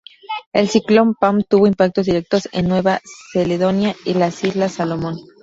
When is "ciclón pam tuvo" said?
0.67-1.67